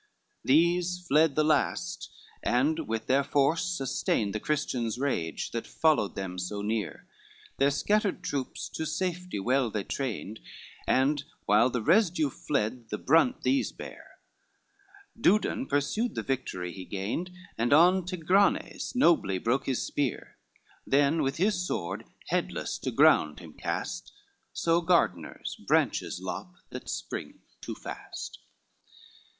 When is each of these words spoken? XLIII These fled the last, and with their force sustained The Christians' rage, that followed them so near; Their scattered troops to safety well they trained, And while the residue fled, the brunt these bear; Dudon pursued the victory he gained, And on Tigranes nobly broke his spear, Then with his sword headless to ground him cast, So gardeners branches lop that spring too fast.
XLIII 0.01 0.41
These 0.55 1.05
fled 1.07 1.35
the 1.35 1.43
last, 1.43 2.09
and 2.41 2.87
with 2.87 3.05
their 3.05 3.23
force 3.23 3.63
sustained 3.65 4.33
The 4.33 4.39
Christians' 4.39 4.97
rage, 4.97 5.51
that 5.51 5.67
followed 5.67 6.15
them 6.15 6.39
so 6.39 6.63
near; 6.63 7.05
Their 7.59 7.69
scattered 7.69 8.23
troops 8.23 8.67
to 8.69 8.87
safety 8.87 9.39
well 9.39 9.69
they 9.69 9.83
trained, 9.83 10.39
And 10.87 11.23
while 11.45 11.69
the 11.69 11.83
residue 11.83 12.31
fled, 12.31 12.89
the 12.89 12.97
brunt 12.97 13.43
these 13.43 13.71
bear; 13.71 14.17
Dudon 15.15 15.67
pursued 15.67 16.15
the 16.15 16.23
victory 16.23 16.73
he 16.73 16.83
gained, 16.85 17.29
And 17.55 17.71
on 17.71 18.03
Tigranes 18.03 18.95
nobly 18.95 19.37
broke 19.37 19.67
his 19.67 19.83
spear, 19.85 20.35
Then 20.87 21.21
with 21.21 21.37
his 21.37 21.63
sword 21.67 22.05
headless 22.29 22.79
to 22.79 22.89
ground 22.89 23.37
him 23.37 23.53
cast, 23.53 24.11
So 24.51 24.81
gardeners 24.81 25.57
branches 25.67 26.19
lop 26.19 26.53
that 26.71 26.89
spring 26.89 27.41
too 27.61 27.75
fast. 27.75 28.39